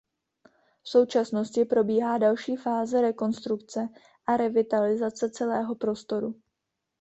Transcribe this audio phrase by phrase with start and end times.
[0.83, 3.87] V současnosti probíhá další fáze rekonstrukce
[4.27, 6.41] a revitalizace celého prostoru.